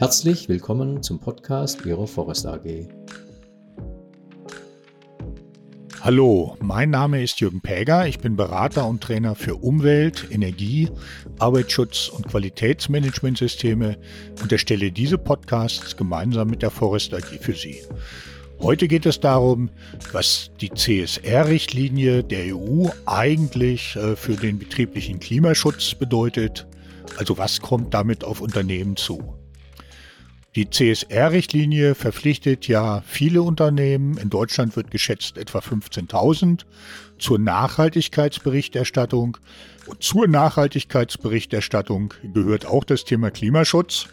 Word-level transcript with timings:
Herzlich 0.00 0.48
willkommen 0.48 1.02
zum 1.02 1.20
Podcast 1.20 1.84
Ihrer 1.84 2.06
Forest 2.06 2.46
AG. 2.46 2.88
Hallo, 6.00 6.56
mein 6.62 6.88
Name 6.88 7.22
ist 7.22 7.38
Jürgen 7.40 7.60
Päger. 7.60 8.06
Ich 8.06 8.18
bin 8.18 8.34
Berater 8.34 8.88
und 8.88 9.02
Trainer 9.02 9.34
für 9.34 9.56
Umwelt, 9.56 10.26
Energie, 10.30 10.88
Arbeitsschutz 11.38 12.08
und 12.08 12.26
Qualitätsmanagementsysteme 12.28 13.98
und 14.40 14.50
erstelle 14.50 14.90
diese 14.90 15.18
Podcasts 15.18 15.94
gemeinsam 15.98 16.48
mit 16.48 16.62
der 16.62 16.70
Forest 16.70 17.12
AG 17.12 17.38
für 17.38 17.52
Sie. 17.52 17.82
Heute 18.58 18.88
geht 18.88 19.04
es 19.04 19.20
darum, 19.20 19.68
was 20.12 20.50
die 20.62 20.70
CSR-Richtlinie 20.70 22.24
der 22.24 22.56
EU 22.56 22.88
eigentlich 23.04 23.96
äh, 23.96 24.16
für 24.16 24.36
den 24.36 24.58
betrieblichen 24.58 25.20
Klimaschutz 25.20 25.94
bedeutet. 25.94 26.66
Also 27.18 27.36
was 27.36 27.60
kommt 27.60 27.92
damit 27.92 28.24
auf 28.24 28.40
Unternehmen 28.40 28.96
zu? 28.96 29.39
Die 30.56 30.68
CSR-Richtlinie 30.68 31.94
verpflichtet 31.94 32.66
ja 32.66 33.04
viele 33.06 33.42
Unternehmen, 33.42 34.18
in 34.18 34.30
Deutschland 34.30 34.74
wird 34.74 34.90
geschätzt 34.90 35.38
etwa 35.38 35.60
15.000, 35.60 36.62
zur 37.20 37.38
Nachhaltigkeitsberichterstattung. 37.38 39.36
Und 39.86 40.02
zur 40.02 40.26
Nachhaltigkeitsberichterstattung 40.26 42.14
gehört 42.34 42.66
auch 42.66 42.82
das 42.82 43.04
Thema 43.04 43.30
Klimaschutz. 43.30 44.08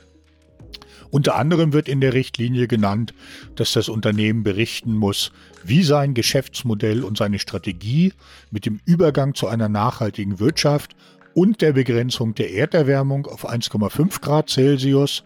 Unter 1.10 1.36
anderem 1.38 1.74
wird 1.74 1.90
in 1.90 2.02
der 2.02 2.14
Richtlinie 2.14 2.68
genannt, 2.68 3.16
dass 3.56 3.72
das 3.72 3.90
Unternehmen 3.90 4.44
berichten 4.44 4.94
muss, 4.94 5.32
wie 5.64 5.82
sein 5.82 6.14
Geschäftsmodell 6.14 7.04
und 7.04 7.18
seine 7.18 7.40
Strategie 7.40 8.14
mit 8.52 8.68
dem 8.68 8.80
Übergang 8.86 9.34
zu 9.34 9.48
einer 9.48 9.70
nachhaltigen 9.70 10.40
Wirtschaft 10.40 10.96
und 11.34 11.62
der 11.62 11.74
Begrenzung 11.74 12.36
der 12.36 12.54
Erderwärmung 12.54 13.26
auf 13.26 13.50
1,5 13.50 14.22
Grad 14.22 14.50
Celsius 14.50 15.24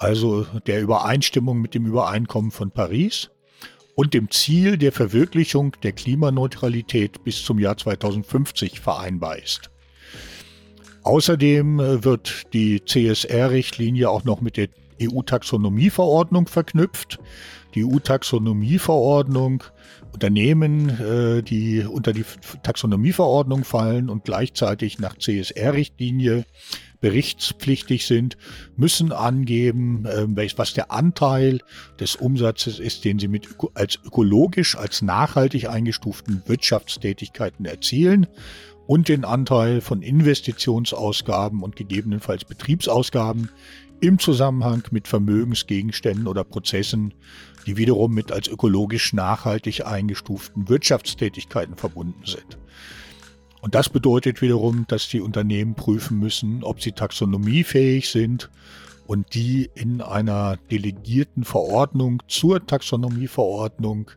also 0.00 0.46
der 0.66 0.80
Übereinstimmung 0.80 1.60
mit 1.60 1.74
dem 1.74 1.86
Übereinkommen 1.86 2.50
von 2.50 2.70
Paris 2.70 3.30
und 3.94 4.14
dem 4.14 4.30
Ziel 4.30 4.78
der 4.78 4.92
Verwirklichung 4.92 5.76
der 5.82 5.92
Klimaneutralität 5.92 7.22
bis 7.22 7.44
zum 7.44 7.58
Jahr 7.58 7.76
2050 7.76 8.80
vereinbar 8.80 9.38
ist. 9.38 9.70
Außerdem 11.02 11.80
äh, 11.80 12.04
wird 12.04 12.52
die 12.54 12.82
CSR-Richtlinie 12.84 14.08
auch 14.08 14.24
noch 14.24 14.40
mit 14.40 14.56
der 14.56 14.68
EU-Taxonomieverordnung 15.02 16.46
verknüpft. 16.46 17.18
Die 17.74 17.84
EU-Taxonomieverordnung 17.84 19.64
Unternehmen, 20.12 20.88
äh, 20.98 21.42
die 21.42 21.84
unter 21.84 22.12
die 22.12 22.24
Taxonomieverordnung 22.62 23.64
fallen 23.64 24.10
und 24.10 24.24
gleichzeitig 24.24 24.98
nach 24.98 25.16
CSR-Richtlinie 25.16 26.44
berichtspflichtig 27.00 28.06
sind, 28.06 28.36
müssen 28.76 29.12
angeben, 29.12 30.06
ähm, 30.10 30.36
was 30.56 30.74
der 30.74 30.90
Anteil 30.90 31.60
des 31.98 32.16
Umsatzes 32.16 32.78
ist, 32.78 33.04
den 33.04 33.18
sie 33.18 33.28
mit 33.28 33.48
als 33.74 33.98
ökologisch, 34.04 34.76
als 34.76 35.02
nachhaltig 35.02 35.68
eingestuften 35.68 36.42
Wirtschaftstätigkeiten 36.46 37.64
erzielen 37.64 38.26
und 38.86 39.08
den 39.08 39.24
Anteil 39.24 39.80
von 39.80 40.02
Investitionsausgaben 40.02 41.62
und 41.62 41.76
gegebenenfalls 41.76 42.44
Betriebsausgaben 42.44 43.50
im 44.00 44.18
Zusammenhang 44.18 44.82
mit 44.90 45.08
Vermögensgegenständen 45.08 46.26
oder 46.26 46.42
Prozessen, 46.42 47.14
die 47.66 47.76
wiederum 47.76 48.12
mit 48.12 48.32
als 48.32 48.48
ökologisch 48.48 49.12
nachhaltig 49.12 49.86
eingestuften 49.86 50.68
Wirtschaftstätigkeiten 50.68 51.76
verbunden 51.76 52.24
sind. 52.24 52.58
Und 53.60 53.74
das 53.74 53.88
bedeutet 53.88 54.40
wiederum, 54.42 54.86
dass 54.88 55.08
die 55.08 55.20
Unternehmen 55.20 55.74
prüfen 55.74 56.18
müssen, 56.18 56.64
ob 56.64 56.80
sie 56.80 56.92
taxonomiefähig 56.92 58.08
sind 58.08 58.50
und 59.06 59.34
die 59.34 59.70
in 59.74 60.00
einer 60.00 60.56
delegierten 60.70 61.44
Verordnung 61.44 62.22
zur 62.28 62.64
Taxonomieverordnung 62.64 64.10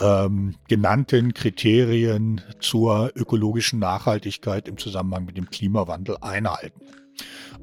ähm, 0.00 0.54
genannten 0.68 1.34
Kriterien 1.34 2.40
zur 2.60 3.12
ökologischen 3.14 3.78
Nachhaltigkeit 3.78 4.68
im 4.68 4.78
Zusammenhang 4.78 5.24
mit 5.24 5.36
dem 5.36 5.50
Klimawandel 5.50 6.16
einhalten. 6.20 6.80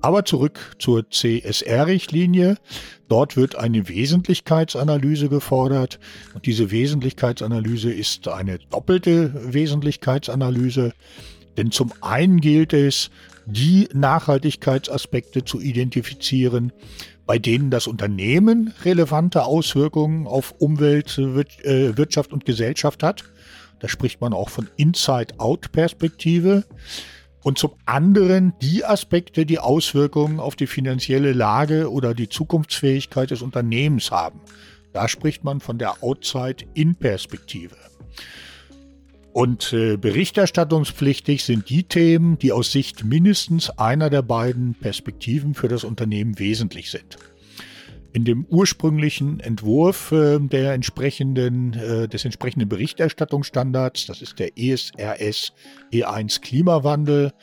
Aber 0.02 0.26
zurück 0.26 0.76
zur 0.78 1.10
CSR-Richtlinie. 1.10 2.58
Dort 3.08 3.38
wird 3.38 3.56
eine 3.56 3.88
Wesentlichkeitsanalyse 3.88 5.30
gefordert. 5.30 6.00
Und 6.34 6.46
diese 6.46 6.72
Wesentlichkeitsanalyse 6.72 7.92
ist 7.92 8.28
eine 8.28 8.60
doppelte 8.60 9.54
Wesentlichkeitsanalyse. 9.54 10.94
Denn 11.58 11.72
zum 11.72 11.94
einen 12.02 12.42
gilt 12.42 12.74
es, 12.74 13.10
die 13.46 13.90
Nachhaltigkeitsaspekte 13.94 15.44
zu 15.44 15.62
identifizieren, 15.62 16.74
bei 17.26 17.40
denen 17.40 17.72
das 17.72 17.88
Unternehmen 17.88 18.74
relevante 18.84 19.46
Auswirkungen 19.46 20.28
auf 20.28 20.54
Umwelt, 20.60 21.18
äh, 21.18 21.98
Wirtschaft 21.98 22.34
und 22.34 22.46
Gesellschaft 22.46 23.04
hat. 23.04 23.24
Da 23.80 23.88
spricht 23.88 24.22
man 24.22 24.34
auch 24.34 24.50
von 24.50 24.70
Inside-Out-Perspektive 24.78 26.64
und 27.44 27.58
zum 27.58 27.74
anderen 27.86 28.54
die 28.62 28.86
Aspekte, 28.86 29.46
die 29.46 29.60
Auswirkungen 29.60 30.40
auf 30.40 30.56
die 30.56 30.68
finanzielle 30.68 31.34
Lage 31.34 31.92
oder 31.92 32.14
die 32.14 32.30
Zukunftsfähigkeit 32.30 33.32
des 33.32 33.42
Unternehmens 33.42 34.12
haben. 34.12 34.42
Da 34.94 35.08
spricht 35.08 35.44
man 35.44 35.60
von 35.60 35.78
der 35.78 36.02
Outside-In-Perspektive. 36.04 37.76
Und 39.36 39.74
äh, 39.74 39.98
berichterstattungspflichtig 39.98 41.44
sind 41.44 41.70
die 41.70 41.84
Themen, 41.84 42.40
die 42.40 42.54
aus 42.54 42.72
Sicht 42.72 43.04
mindestens 43.04 43.70
einer 43.70 44.10
der 44.10 44.22
beiden 44.22 44.76
Perspektiven 44.76 45.56
für 45.56 45.68
das 45.68 45.84
Unternehmen 45.84 46.40
wesentlich 46.40 46.90
sind 46.90 47.18
in 48.16 48.24
dem 48.24 48.46
ursprünglichen 48.46 49.42
Entwurf 49.42 50.14
äh, 50.14 50.40
der 50.40 50.72
entsprechenden, 50.72 51.74
äh, 51.74 52.08
des 52.08 52.24
entsprechenden 52.24 52.70
Berichterstattungsstandards, 52.70 54.06
das 54.06 54.22
ist 54.22 54.40
der 54.40 54.58
ESRS 54.58 55.52
E1 55.92 56.40
Klimawandel, 56.40 57.34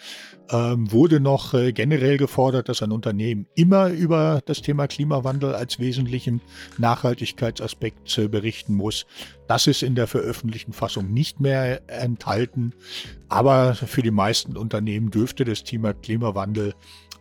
ähm, 0.51 0.91
wurde 0.91 1.21
noch 1.21 1.53
äh, 1.53 1.73
generell 1.73 2.17
gefordert, 2.17 2.71
dass 2.71 2.83
ein 2.83 2.91
Unternehmen 2.91 3.47
immer 3.55 3.89
über 3.89 4.41
das 4.47 4.63
Thema 4.63 4.87
Klimawandel 4.87 5.55
als 5.55 5.79
wesentlichen 5.79 6.41
Nachhaltigkeitsaspekt 6.79 8.17
äh, 8.17 8.29
berichten 8.29 8.75
muss. 8.75 9.05
Das 9.49 9.67
ist 9.67 9.83
in 9.83 9.95
der 9.95 10.07
veröffentlichten 10.07 10.73
Fassung 10.73 11.13
nicht 11.13 11.39
mehr 11.39 11.83
enthalten, 11.87 12.73
aber 13.29 13.75
für 13.75 14.01
die 14.01 14.11
meisten 14.11 14.57
Unternehmen 14.57 15.11
dürfte 15.11 15.45
das 15.45 15.65
Thema 15.65 15.93
Klimawandel 15.93 16.73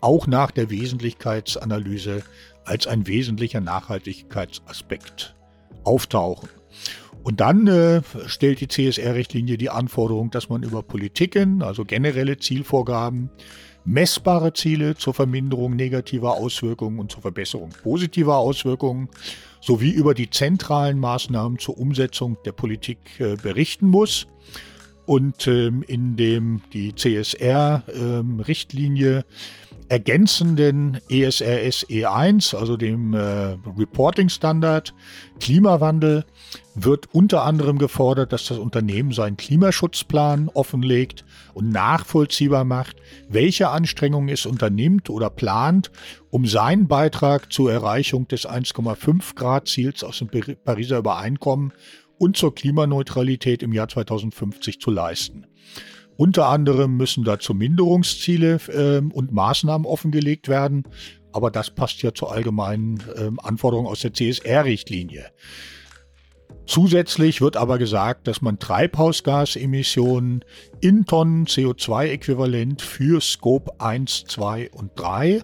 auch 0.01 0.28
nach 0.28 0.51
der 0.51 0.69
Wesentlichkeitsanalyse 0.69 2.23
als 2.66 2.88
ein 2.88 3.07
wesentlicher 3.07 3.62
Nachhaltigkeitsaspekt 3.62 5.35
auftauchen. 5.84 6.50
Und 7.23 7.39
dann 7.39 7.67
äh, 7.67 8.01
stellt 8.25 8.61
die 8.61 8.67
CSR-Richtlinie 8.67 9.57
die 9.57 9.69
Anforderung, 9.69 10.31
dass 10.31 10.50
man 10.50 10.63
über 10.63 10.81
Politiken, 10.81 11.61
also 11.61 11.85
generelle 11.85 12.38
Zielvorgaben, 12.38 13.29
messbare 13.85 14.53
Ziele 14.53 14.95
zur 14.95 15.13
Verminderung 15.13 15.75
negativer 15.75 16.34
Auswirkungen 16.34 17.00
und 17.00 17.11
zur 17.11 17.22
Verbesserung 17.22 17.69
positiver 17.84 18.38
Auswirkungen 18.38 19.09
sowie 19.59 19.91
über 19.91 20.13
die 20.13 20.29
zentralen 20.29 21.00
Maßnahmen 21.00 21.59
zur 21.59 21.78
Umsetzung 21.78 22.38
der 22.45 22.51
Politik 22.51 22.97
äh, 23.19 23.35
berichten 23.35 23.88
muss. 23.88 24.28
Und 25.06 25.47
ähm, 25.47 25.84
in 25.88 26.16
dem 26.16 26.61
die 26.73 26.94
CSR-Richtlinie 26.95 29.17
ähm, 29.17 29.23
ergänzenden 29.91 31.02
ESRS 31.09 31.85
E1, 31.90 32.56
also 32.56 32.78
dem 32.78 33.13
äh, 33.13 33.57
Reporting 33.78 34.29
Standard 34.29 34.94
Klimawandel, 35.41 36.24
wird 36.75 37.13
unter 37.13 37.44
anderem 37.44 37.78
gefordert, 37.78 38.31
dass 38.31 38.46
das 38.46 38.57
Unternehmen 38.57 39.12
seinen 39.12 39.35
Klimaschutzplan 39.35 40.50
offenlegt 40.53 41.26
und 41.53 41.72
nachvollziehbar 41.72 42.64
macht, 42.64 42.96
welche 43.28 43.67
Anstrengungen 43.67 44.29
es 44.29 44.46
unternimmt 44.46 45.09
oder 45.09 45.29
plant, 45.29 45.91
um 46.29 46.46
seinen 46.46 46.88
Beitrag 46.88 47.52
zur 47.52 47.70
Erreichung 47.70 48.29
des 48.29 48.47
1,5 48.47 49.35
Grad 49.35 49.67
Ziels 49.67 50.05
aus 50.05 50.20
dem 50.20 50.29
Pariser 50.29 50.99
Übereinkommen 50.99 51.73
und 52.17 52.38
zur 52.38 52.55
Klimaneutralität 52.55 53.61
im 53.61 53.73
Jahr 53.73 53.90
2050 53.90 54.79
zu 54.79 54.90
leisten. 54.90 55.47
Unter 56.22 56.50
anderem 56.50 56.97
müssen 56.97 57.23
dazu 57.23 57.56
Minderungsziele 57.56 58.59
äh, 58.68 59.02
und 59.12 59.32
Maßnahmen 59.32 59.88
offengelegt 59.88 60.50
werden, 60.50 60.84
aber 61.34 61.50
das 61.50 61.72
passt 61.72 62.03
ja 62.03 62.14
zur 62.14 62.32
allgemeinen 62.32 63.00
äh, 63.16 63.32
Anforderung 63.41 63.88
aus 63.88 64.02
der 64.02 64.14
CSR-Richtlinie. 64.14 65.32
Zusätzlich 66.68 67.41
wird 67.41 67.58
aber 67.58 67.79
gesagt, 67.79 68.28
dass 68.28 68.44
man 68.44 68.59
Treibhausgasemissionen 68.59 70.46
in 70.79 71.08
Tonnen 71.08 71.47
CO2-Äquivalent 71.47 72.84
für 72.84 73.20
Scope 73.20 73.72
1, 73.79 74.26
2 74.28 74.70
und 74.74 74.91
3 74.97 75.41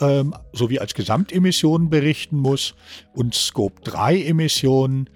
ähm, 0.00 0.34
sowie 0.52 0.78
als 0.78 0.94
Gesamtemissionen 0.94 1.90
berichten 1.90 2.38
muss 2.38 2.74
und 3.14 3.34
Scope 3.34 3.80
3 3.82 4.22
Emissionen. 4.22 5.08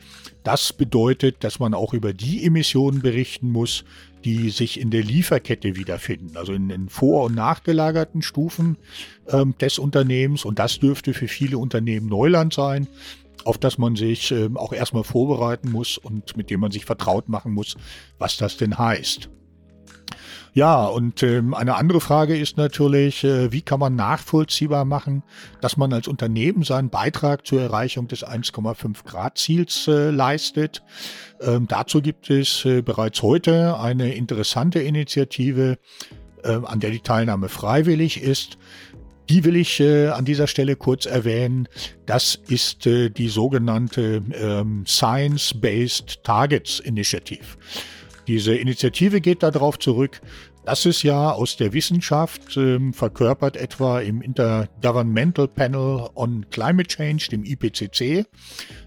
Das 0.43 0.73
bedeutet, 0.73 1.45
dass 1.45 1.59
man 1.59 1.75
auch 1.75 1.93
über 1.93 2.13
die 2.13 2.45
Emissionen 2.45 3.03
berichten 3.03 3.51
muss, 3.51 3.85
die 4.25 4.51
sich 4.51 4.81
in 4.81 4.91
der 4.91 5.03
Lieferkette 5.03 5.77
wiederfinden, 5.77 6.37
also 6.37 6.53
in 6.53 6.69
den 6.69 6.89
vor- 6.89 7.25
und 7.25 7.35
nachgelagerten 7.35 8.23
Stufen 8.23 8.77
ähm, 9.29 9.55
des 9.61 9.79
Unternehmens. 9.79 10.45
Und 10.45 10.59
das 10.59 10.79
dürfte 10.79 11.15
für 11.15 11.29
viele 11.29 11.59
Unternehmen 11.59 12.09
Neuland 12.09 12.53
sein, 12.53 12.87
auf 13.45 13.59
das 13.59 13.79
man 13.79 13.97
sich 13.97 14.31
ähm, 14.31 14.57
auch 14.57 14.73
erstmal 14.73 15.05
vorbereiten 15.05 15.71
muss 15.71 15.99
und 15.99 16.37
mit 16.37 16.51
dem 16.51 16.61
man 16.61 16.71
sich 16.71 16.85
vertraut 16.85 17.29
machen 17.29 17.53
muss, 17.53 17.77
was 18.19 18.37
das 18.37 18.57
denn 18.57 18.79
heißt. 18.79 19.31
Ja, 20.53 20.85
und 20.87 21.23
ähm, 21.23 21.55
eine 21.55 21.77
andere 21.77 22.01
Frage 22.01 22.37
ist 22.37 22.57
natürlich, 22.57 23.23
äh, 23.23 23.53
wie 23.53 23.63
kann 23.63 23.79
man 23.79 23.95
nachvollziehbar 23.95 24.85
machen, 24.85 25.23
dass 25.61 25.77
man 25.77 25.93
als 25.93 26.09
Unternehmen 26.09 26.65
seinen 26.65 26.91
Beitrag 26.91 27.47
zur 27.47 27.61
Erreichung 27.61 28.09
des 28.09 28.27
1,5 28.27 29.05
Grad 29.05 29.39
Ziels 29.39 29.87
äh, 29.87 30.11
leistet. 30.11 30.83
Ähm, 31.41 31.69
dazu 31.69 32.03
gibt 32.03 32.31
es 32.31 32.65
äh, 32.65 32.83
bereits 32.83 33.23
heute 33.23 33.79
eine 33.79 34.15
interessante 34.15 34.81
Initiative, 34.81 35.79
äh, 36.43 36.59
an 36.65 36.81
der 36.81 36.91
die 36.91 37.01
Teilnahme 37.01 37.49
freiwillig 37.49 38.21
ist. 38.21 38.59
Die 39.29 39.45
will 39.45 39.55
ich 39.55 39.79
äh, 39.79 40.09
an 40.09 40.25
dieser 40.25 40.49
Stelle 40.49 40.75
kurz 40.75 41.07
erwähnen. 41.07 41.69
Das 42.07 42.35
ist 42.35 42.89
äh, 42.89 43.11
die 43.11 43.29
sogenannte 43.29 44.23
ähm, 44.35 44.85
Science-Based 44.85 46.25
Targets 46.25 46.81
Initiative. 46.81 47.47
Diese 48.27 48.55
Initiative 48.55 49.21
geht 49.21 49.43
darauf 49.43 49.79
zurück, 49.79 50.21
dass 50.65 50.85
es 50.85 51.03
ja 51.03 51.33
aus 51.33 51.57
der 51.57 51.73
Wissenschaft 51.73 52.57
ähm, 52.57 52.93
verkörpert 52.93 53.57
etwa 53.57 54.01
im 54.01 54.21
Intergovernmental 54.21 55.49
Panel 55.49 56.09
on 56.15 56.47
Climate 56.51 56.89
Change, 56.89 57.29
dem 57.31 57.45
IPCC, 57.45 58.27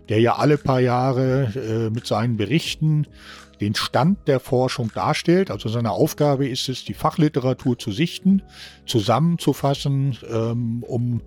der 0.07 0.19
ja 0.19 0.35
alle 0.35 0.57
paar 0.57 0.79
Jahre 0.79 1.51
äh, 1.55 1.89
mit 1.89 2.05
seinen 2.05 2.37
Berichten 2.37 3.07
den 3.59 3.75
Stand 3.75 4.27
der 4.27 4.39
Forschung 4.39 4.91
darstellt. 4.93 5.49
Also 5.49 5.69
seine 5.69 5.91
Aufgabe 5.91 6.47
ist 6.47 6.69
es, 6.69 6.85
die 6.85 6.93
Fachliteratur 6.93 7.77
zu 7.77 7.91
sichten, 7.91 8.43
zusammenzufassen, 8.85 10.17
ähm, 10.29 10.83
um 10.87 11.21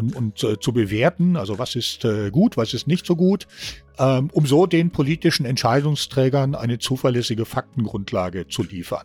und, 0.00 0.16
und 0.16 0.42
äh, 0.42 0.58
zu 0.58 0.72
bewerten, 0.72 1.36
also 1.36 1.58
was 1.58 1.76
ist 1.76 2.04
äh, 2.04 2.30
gut, 2.30 2.56
was 2.56 2.72
ist 2.74 2.86
nicht 2.86 3.04
so 3.04 3.16
gut, 3.16 3.46
ähm, 3.98 4.30
um 4.32 4.46
so 4.46 4.66
den 4.66 4.90
politischen 4.90 5.44
Entscheidungsträgern 5.44 6.54
eine 6.54 6.78
zuverlässige 6.78 7.44
Faktengrundlage 7.44 8.48
zu 8.48 8.62
liefern. 8.62 9.04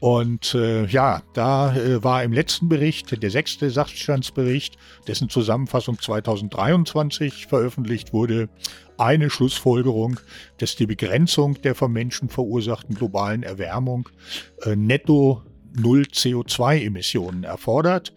Und 0.00 0.54
äh, 0.54 0.86
ja, 0.86 1.22
da 1.32 1.74
äh, 1.76 2.02
war 2.02 2.24
im 2.24 2.32
letzten 2.32 2.68
Bericht, 2.68 3.22
der 3.22 3.30
sechste 3.30 3.70
Sachstandsbericht, 3.70 4.76
dessen 5.06 5.28
Zusammenfassung 5.28 5.98
2023 5.98 7.46
veröffentlicht 7.46 8.12
wurde, 8.12 8.48
eine 8.98 9.30
Schlussfolgerung, 9.30 10.20
dass 10.58 10.76
die 10.76 10.86
Begrenzung 10.86 11.60
der 11.62 11.74
vom 11.74 11.92
Menschen 11.92 12.28
verursachten 12.28 12.94
globalen 12.94 13.42
Erwärmung 13.42 14.08
äh, 14.62 14.76
netto 14.76 15.42
Null 15.76 16.02
CO2-Emissionen 16.02 17.44
erfordert. 17.44 18.12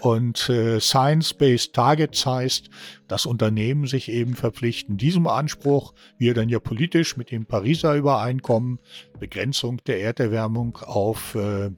Und 0.00 0.48
äh, 0.48 0.78
Science-Based 0.78 1.72
Targets 1.72 2.26
heißt, 2.26 2.70
dass 3.08 3.26
Unternehmen 3.26 3.86
sich 3.86 4.10
eben 4.10 4.34
verpflichten, 4.34 4.96
diesem 4.96 5.26
Anspruch, 5.26 5.94
wie 6.18 6.28
er 6.28 6.34
dann 6.34 6.48
ja 6.48 6.58
politisch 6.58 7.16
mit 7.16 7.30
dem 7.30 7.46
Pariser 7.46 7.94
Übereinkommen, 7.94 8.78
Begrenzung 9.18 9.78
der 9.86 10.00
Erderwärmung 10.00 10.76
auf 10.78 11.34
äh, 11.34 11.70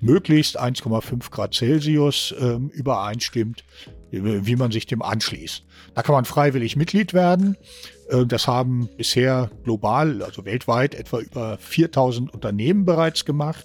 möglichst 0.00 0.60
1,5 0.60 1.30
Grad 1.30 1.54
Celsius 1.54 2.32
äh, 2.32 2.56
übereinstimmt, 2.72 3.64
wie 4.10 4.56
man 4.56 4.72
sich 4.72 4.84
dem 4.84 5.00
anschließt. 5.00 5.64
Da 5.94 6.02
kann 6.02 6.14
man 6.14 6.24
freiwillig 6.24 6.76
Mitglied 6.76 7.14
werden. 7.14 7.56
Äh, 8.08 8.26
das 8.26 8.46
haben 8.46 8.88
bisher 8.96 9.50
global, 9.64 10.22
also 10.22 10.44
weltweit, 10.44 10.94
etwa 10.94 11.20
über 11.20 11.58
4000 11.58 12.34
Unternehmen 12.34 12.84
bereits 12.84 13.24
gemacht. 13.24 13.64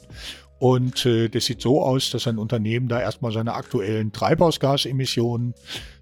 Und 0.59 1.05
äh, 1.05 1.29
das 1.29 1.45
sieht 1.45 1.61
so 1.61 1.81
aus, 1.81 2.09
dass 2.09 2.27
ein 2.27 2.37
Unternehmen 2.37 2.87
da 2.87 2.99
erstmal 2.99 3.31
seine 3.31 3.53
aktuellen 3.53 4.11
Treibhausgasemissionen 4.11 5.53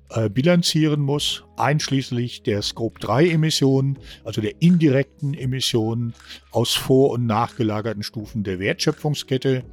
äh, 0.09 0.29
bilanzieren 0.29 1.01
muss, 1.01 1.43
einschließlich 1.57 2.43
der 2.43 2.61
Scope 2.61 2.99
3 2.99 3.29
Emissionen, 3.31 3.97
also 4.23 4.39
der 4.39 4.61
indirekten 4.61 5.33
Emissionen 5.33 6.13
aus 6.51 6.73
vor- 6.73 7.11
und 7.11 7.25
nachgelagerten 7.25 8.03
Stufen 8.03 8.43
der 8.43 8.59
Wertschöpfungskette. 8.59 9.63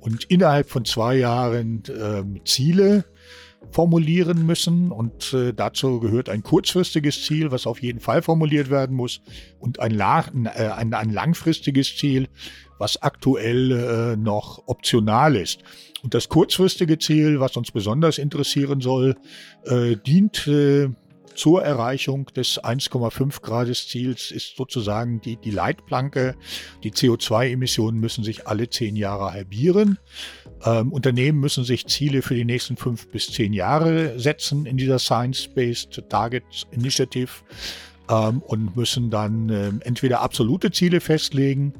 Und 0.00 0.24
innerhalb 0.24 0.68
von 0.68 0.84
zwei 0.84 1.16
Jahren 1.16 1.82
äh, 1.88 2.40
Ziele 2.44 3.04
formulieren 3.70 4.46
müssen. 4.46 4.90
Und 4.90 5.32
äh, 5.32 5.52
dazu 5.52 6.00
gehört 6.00 6.28
ein 6.28 6.42
kurzfristiges 6.42 7.24
Ziel, 7.24 7.50
was 7.50 7.66
auf 7.66 7.82
jeden 7.82 8.00
Fall 8.00 8.22
formuliert 8.22 8.70
werden 8.70 8.96
muss, 8.96 9.20
und 9.58 9.80
ein, 9.80 9.98
äh, 10.00 10.48
ein, 10.74 10.92
ein 10.94 11.10
langfristiges 11.10 11.96
Ziel, 11.96 12.28
was 12.78 13.00
aktuell 13.02 13.72
äh, 13.72 14.16
noch 14.16 14.62
optional 14.66 15.36
ist. 15.36 15.62
Und 16.02 16.12
das 16.12 16.28
kurzfristige 16.28 16.98
Ziel, 16.98 17.40
was 17.40 17.56
uns 17.56 17.70
besonders 17.70 18.18
interessieren 18.18 18.80
soll, 18.80 19.16
äh, 19.64 19.96
dient 19.96 20.46
äh, 20.46 20.90
zur 21.34 21.62
Erreichung 21.62 22.26
des 22.36 22.62
1,5 22.62 23.40
Grades 23.42 23.88
Ziels 23.88 24.30
ist 24.30 24.56
sozusagen 24.56 25.20
die, 25.20 25.36
die 25.36 25.50
Leitplanke. 25.50 26.36
Die 26.82 26.92
CO2-Emissionen 26.92 27.98
müssen 27.98 28.24
sich 28.24 28.46
alle 28.46 28.68
zehn 28.68 28.96
Jahre 28.96 29.32
halbieren. 29.32 29.98
Ähm, 30.64 30.92
Unternehmen 30.92 31.40
müssen 31.40 31.64
sich 31.64 31.86
Ziele 31.86 32.22
für 32.22 32.34
die 32.34 32.44
nächsten 32.44 32.76
fünf 32.76 33.08
bis 33.08 33.30
zehn 33.32 33.52
Jahre 33.52 34.18
setzen 34.18 34.66
in 34.66 34.76
dieser 34.76 34.98
Science-Based 34.98 36.04
Target 36.08 36.44
Initiative 36.70 37.30
ähm, 38.08 38.42
und 38.42 38.76
müssen 38.76 39.10
dann 39.10 39.48
äh, 39.48 39.72
entweder 39.80 40.20
absolute 40.20 40.70
Ziele 40.70 41.00
festlegen 41.00 41.74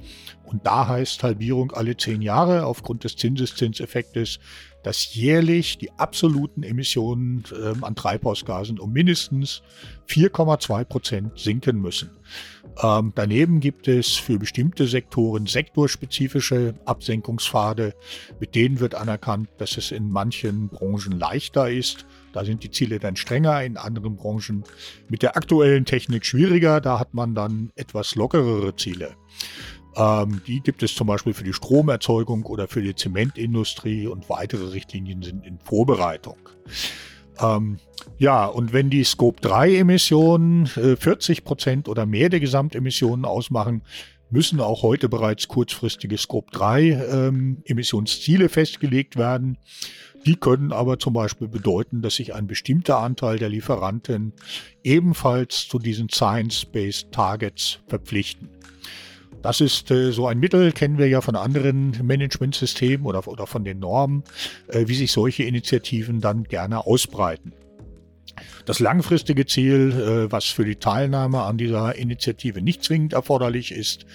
und 0.44 0.66
da 0.66 0.86
heißt 0.88 1.22
Halbierung 1.22 1.72
alle 1.72 1.96
zehn 1.96 2.22
Jahre 2.22 2.66
aufgrund 2.66 3.04
des 3.04 3.16
Zinseszinseffektes, 3.16 4.38
dass 4.84 5.14
jährlich 5.14 5.78
die 5.78 5.90
absoluten 5.92 6.62
Emissionen 6.62 7.42
äh, 7.50 7.74
an 7.82 7.96
Treibhausgasen 7.96 8.78
um 8.78 8.92
mindestens 8.92 9.62
4,2 10.08 10.84
Prozent 10.84 11.38
sinken 11.38 11.80
müssen. 11.80 12.10
Ähm, 12.82 13.12
daneben 13.14 13.60
gibt 13.60 13.88
es 13.88 14.14
für 14.14 14.38
bestimmte 14.38 14.86
Sektoren 14.86 15.46
sektorspezifische 15.46 16.74
Absenkungspfade. 16.84 17.94
Mit 18.40 18.54
denen 18.54 18.80
wird 18.80 18.94
anerkannt, 18.94 19.48
dass 19.58 19.76
es 19.76 19.90
in 19.90 20.10
manchen 20.10 20.68
Branchen 20.68 21.18
leichter 21.18 21.70
ist. 21.70 22.06
Da 22.32 22.44
sind 22.44 22.64
die 22.64 22.70
Ziele 22.70 22.98
dann 22.98 23.16
strenger, 23.16 23.62
in 23.62 23.76
anderen 23.76 24.16
Branchen 24.16 24.64
mit 25.08 25.22
der 25.22 25.36
aktuellen 25.36 25.84
Technik 25.84 26.26
schwieriger. 26.26 26.80
Da 26.80 26.98
hat 26.98 27.14
man 27.14 27.34
dann 27.34 27.70
etwas 27.76 28.16
lockerere 28.16 28.74
Ziele. 28.74 29.14
Ähm, 29.96 30.42
die 30.46 30.60
gibt 30.60 30.82
es 30.82 30.94
zum 30.94 31.06
Beispiel 31.06 31.34
für 31.34 31.44
die 31.44 31.52
Stromerzeugung 31.52 32.44
oder 32.44 32.68
für 32.68 32.82
die 32.82 32.94
Zementindustrie 32.94 34.06
und 34.06 34.28
weitere 34.28 34.72
Richtlinien 34.72 35.22
sind 35.22 35.44
in 35.44 35.58
Vorbereitung. 35.58 36.36
Ähm, 37.40 37.78
ja, 38.18 38.46
und 38.46 38.72
wenn 38.72 38.90
die 38.90 39.04
Scope 39.04 39.40
3 39.40 39.76
Emissionen 39.76 40.66
äh, 40.76 40.96
40 40.96 41.44
Prozent 41.44 41.88
oder 41.88 42.06
mehr 42.06 42.28
der 42.28 42.40
Gesamtemissionen 42.40 43.24
ausmachen, 43.24 43.82
müssen 44.30 44.60
auch 44.60 44.82
heute 44.82 45.08
bereits 45.08 45.48
kurzfristige 45.48 46.18
Scope 46.18 46.50
3 46.52 46.82
ähm, 46.90 47.62
festgelegt 48.48 49.16
werden. 49.16 49.58
Die 50.26 50.36
können 50.36 50.72
aber 50.72 50.98
zum 50.98 51.12
Beispiel 51.12 51.48
bedeuten, 51.48 52.00
dass 52.00 52.16
sich 52.16 52.34
ein 52.34 52.46
bestimmter 52.46 52.98
Anteil 52.98 53.38
der 53.38 53.50
Lieferanten 53.50 54.32
ebenfalls 54.82 55.68
zu 55.68 55.78
diesen 55.78 56.08
Science-Based 56.08 57.12
Targets 57.12 57.80
verpflichten. 57.86 58.48
Das 59.44 59.60
ist 59.60 59.90
äh, 59.90 60.10
so 60.10 60.26
ein 60.26 60.38
Mittel, 60.38 60.72
kennen 60.72 60.96
wir 60.96 61.06
ja 61.06 61.20
von 61.20 61.36
anderen 61.36 61.94
Managementsystemen 62.02 63.04
oder, 63.04 63.28
oder 63.28 63.46
von 63.46 63.62
den 63.62 63.78
Normen, 63.78 64.24
äh, 64.68 64.88
wie 64.88 64.94
sich 64.94 65.12
solche 65.12 65.42
Initiativen 65.42 66.22
dann 66.22 66.44
gerne 66.44 66.86
ausbreiten. 66.86 67.52
Das 68.64 68.80
langfristige 68.80 69.46
Ziel, 69.46 69.92
äh, 69.92 70.32
was 70.32 70.44
für 70.44 70.64
die 70.64 70.76
Teilnahme 70.76 71.42
an 71.42 71.58
dieser 71.58 71.94
Initiative 71.96 72.62
nicht 72.62 72.82
zwingend 72.82 73.12
erforderlich 73.12 73.72
ist, 73.72 74.06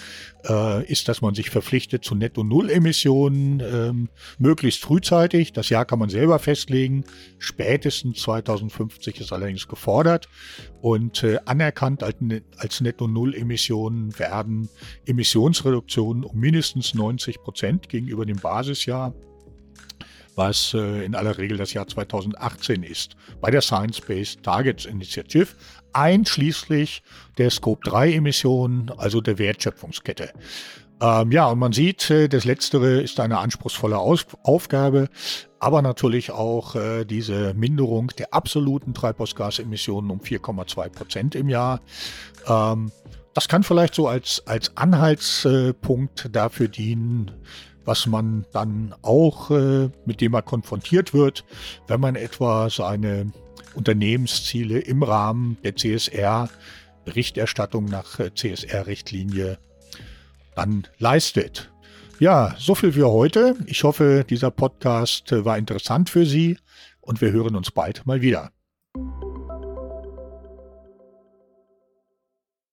äh, 0.48 0.86
ist, 0.86 1.08
dass 1.08 1.22
man 1.22 1.36
sich 1.36 1.50
verpflichtet 1.50 2.04
zu 2.04 2.16
Netto-Null-Emissionen, 2.16 3.60
ähm, 3.60 4.10
möglichst 4.38 4.82
frühzeitig. 4.82 5.54
Das 5.54 5.70
Jahr 5.70 5.86
kann 5.86 6.00
man 6.00 6.10
selber 6.10 6.40
festlegen. 6.40 7.04
Spätestens 7.38 8.22
2050 8.22 9.20
ist 9.20 9.34
allerdings 9.34 9.68
gefordert. 9.68 10.30
Und 10.82 11.24
äh, 11.24 11.40
anerkannt 11.46 12.04
als, 12.04 12.18
als 12.58 12.82
Netto-Null-Emissionen 12.82 14.18
werden 14.18 14.70
Emissionsreduktionen 15.06 16.24
um 16.24 16.40
mindestens 16.40 16.94
90 16.94 17.42
Prozent 17.42 17.90
gegenüber 17.90 18.26
dem 18.26 18.38
Basisjahr 18.38 19.14
was 20.39 20.74
äh, 20.74 21.03
in 21.05 21.15
aller 21.15 21.38
Regel 21.38 21.58
das 21.58 21.74
Jahr 21.74 21.86
2018 21.86 22.81
ist, 22.81 23.17
bei 23.41 23.51
der 23.51 23.62
Science-Based 23.62 24.41
Targets 24.41 24.86
Initiative, 24.86 25.50
einschließlich 25.91 27.03
der 27.38 27.51
Scope-3-Emissionen, 27.51 28.89
also 28.98 29.19
der 29.19 29.38
Wertschöpfungskette. 29.38 30.31
Ähm, 31.01 31.31
ja, 31.31 31.48
und 31.48 31.60
man 31.60 31.74
sieht, 31.74 32.10
äh, 32.10 32.29
das 32.29 32.46
Letztere 32.46 33.01
ist 33.01 33.19
eine 33.19 33.39
anspruchsvolle 33.39 33.98
Aus 33.98 34.25
Aufgabe. 34.43 35.10
aber 35.62 35.81
natürlich 35.81 36.31
auch 36.31 36.75
äh, 36.75 37.03
diese 37.03 37.53
Minderung 37.53 38.08
der 38.17 38.34
absoluten 38.34 38.93
Treibhausgasemissionen 38.93 40.10
um 40.10 40.22
4,2 40.22 40.89
Prozent 40.89 41.36
im 41.36 41.50
Jahr. 41.50 41.81
Ähm, 42.48 42.93
das 43.34 43.50
kann 43.50 43.63
vielleicht 43.63 43.93
so 43.93 44.08
als, 44.08 44.41
als 44.48 44.75
Anhaltspunkt 44.77 46.29
dafür 46.31 46.69
dienen, 46.69 47.31
was 47.86 48.05
man 48.07 48.45
dann 48.51 48.93
auch, 49.01 49.51
äh, 49.51 49.89
mit 50.05 50.21
dem 50.21 50.31
man 50.33 50.45
konfrontiert 50.45 51.13
wird, 51.13 51.43
wenn 51.88 52.00
man 52.00 52.15
etwa 52.15 52.69
seine 52.69 53.31
Unternehmensziele 53.74 54.79
im 54.79 55.03
Rahmen 55.03 55.57
der 55.63 55.75
CSR, 55.75 56.50
Berichterstattung 57.05 57.86
nach 57.86 58.19
äh, 58.19 58.33
CSR-Richtlinie, 58.33 59.57
dann 60.55 60.88
leistet. 60.98 61.71
Ja, 62.19 62.55
so 62.57 62.75
viel 62.75 62.91
für 62.91 63.09
heute. 63.09 63.55
Ich 63.65 63.83
hoffe, 63.83 64.25
dieser 64.29 64.51
Podcast 64.51 65.31
äh, 65.31 65.45
war 65.45 65.57
interessant 65.57 66.09
für 66.09 66.25
Sie 66.25 66.57
und 67.01 67.21
wir 67.21 67.31
hören 67.31 67.55
uns 67.55 67.71
bald 67.71 68.05
mal 68.05 68.21
wieder. 68.21 68.51